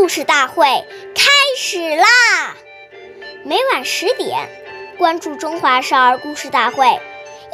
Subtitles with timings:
[0.00, 0.64] 故事大会
[1.14, 2.56] 开始啦！
[3.44, 4.48] 每晚十点，
[4.96, 6.86] 关注《中华少儿故事大会》，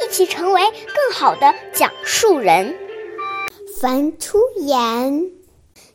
[0.01, 2.73] 一起成为更好的讲述人。
[3.81, 5.29] 凡出言，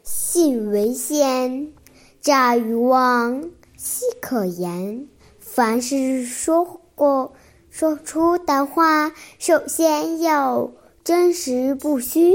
[0.03, 1.73] 信为先；
[2.20, 5.09] 诈于妄，奚可言？
[5.41, 7.32] 凡是说过、
[7.71, 10.71] 说出的话，首先要
[11.03, 12.34] 真实不虚，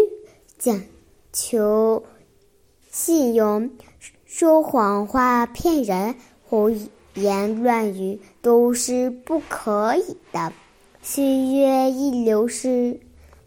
[0.58, 0.82] 讲
[1.32, 2.04] 求
[2.90, 3.70] 信用。
[4.30, 6.70] 说谎话、骗人、胡
[7.14, 10.52] 言乱语都是不可以的。
[11.02, 13.00] 岁月易流逝。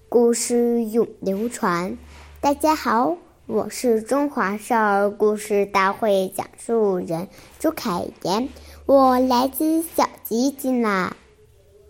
[0.08, 1.98] 故事永流传。
[2.40, 8.48] 大家好，我是中华少儿故事大会讲述人朱凯言，
[8.86, 11.14] 我来自小吉吉啦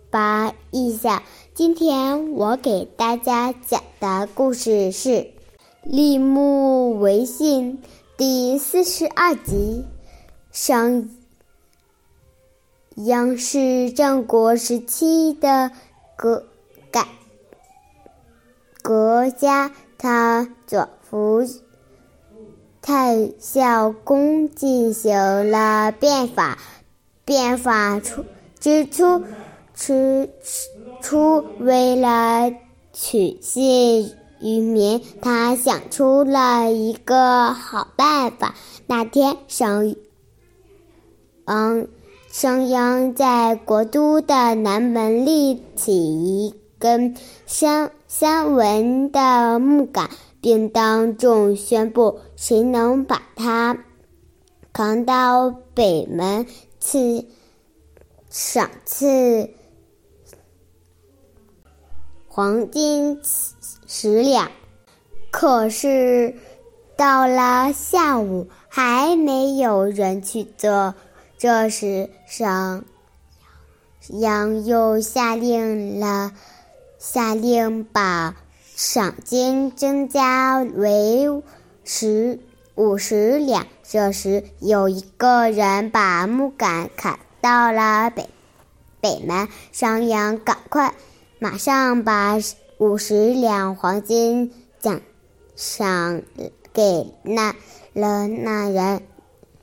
[0.09, 1.23] 八一下。
[1.53, 5.09] 今天我给大家讲的故事是
[5.83, 7.77] 《立木为信》
[8.23, 9.83] 第四十二集。
[10.51, 11.09] 上
[12.97, 15.71] 央是战国时期的
[16.15, 16.45] 个。
[18.83, 21.41] 国家，他左扶
[22.79, 26.59] 太孝公进行了变法，
[27.25, 28.23] 变法出
[28.59, 29.23] 之初，
[29.73, 30.29] 之
[31.01, 32.53] 初为了
[32.93, 38.55] 取信于民，他想出了一个好办法。
[38.87, 39.95] 那天，商
[41.45, 41.87] 嗯，
[42.29, 47.91] 商鞅在国都的南门立起一根三。
[48.13, 50.09] 三文的木杆，
[50.41, 53.85] 并当众宣布：谁能把它
[54.73, 56.45] 扛到北门，
[56.81, 57.25] 赐
[58.29, 59.49] 赏赐
[62.33, 63.19] 黄金
[63.87, 64.49] 十两。
[65.31, 66.33] 可是
[66.95, 70.95] 到了下午，还没有人去做。
[71.37, 72.85] 这时，商
[74.07, 76.31] 鞅又下令了。
[76.97, 78.37] 下令把
[78.75, 81.43] 赏金增加为
[81.83, 82.39] 十
[82.75, 83.67] 五十两。
[83.83, 88.29] 这时，有一个人把木杆砍到了北
[89.01, 89.49] 北门。
[89.73, 90.93] 商鞅赶快
[91.43, 92.37] 马上把
[92.77, 95.01] 五十两黄金奖
[95.55, 96.21] 赏
[96.71, 97.55] 给那
[97.93, 99.01] 了那人。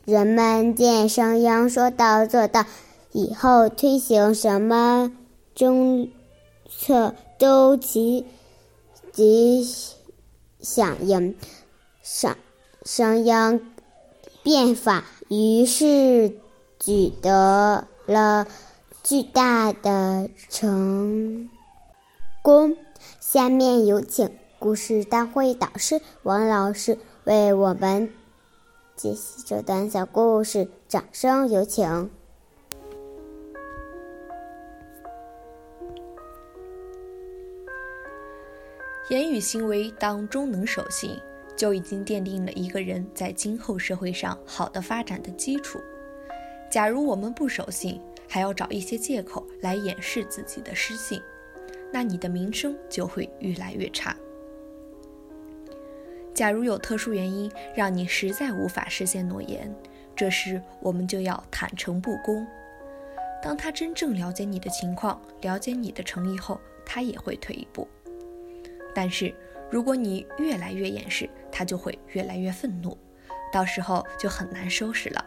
[0.05, 2.65] 人们见商鞅说到做到，
[3.12, 5.12] 以后推行什么
[5.55, 6.11] 政
[6.69, 7.15] 策。
[7.38, 8.27] 都积
[9.12, 9.65] 极
[10.59, 11.37] 响应，
[12.03, 12.37] 商
[12.83, 13.61] 商鞅
[14.43, 16.33] 变法，于是
[16.81, 18.49] 取得了
[19.05, 21.49] 巨大的成
[22.49, 22.75] 功。
[23.21, 28.11] 下面有请故事大会导师王老师为我们
[28.97, 32.09] 解析这段小故事，掌声有请。
[39.11, 41.21] 言语行为当中能守信，
[41.55, 45.79] 就已经奠定了一个人在今后社会上好的发展的基础。
[46.71, 51.21] 假如我们不守信，还要找一些借口来掩饰自己的失信，
[51.93, 54.16] 那你的名声就会越来越差。
[56.34, 59.75] 假如有特殊原因让你实在无法实现诺言，
[60.15, 62.47] 这时我们就要坦诚不公。
[63.43, 67.88] 当他真正了解你的情况，了解你的诚意后，他也会退一步。
[68.94, 69.34] 但是，
[69.70, 72.97] 如果你越来越掩饰，他就会越来越愤怒，
[73.53, 75.25] 到时候就很难收拾了。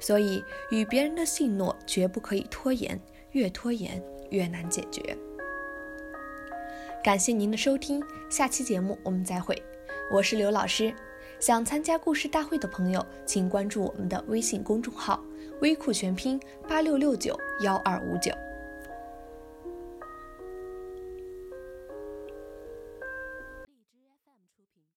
[0.00, 3.00] 所以，与别人的信诺绝不可以拖延，
[3.32, 5.16] 越拖延越难解决。
[7.02, 9.60] 感谢您的收听，下期节目我们再会。
[10.08, 10.94] 我是刘老师，
[11.40, 15.20] 想参加故事大会的朋友，请关注我们的微信公众号
[15.60, 18.30] “微库全拼八六六九幺二五九”。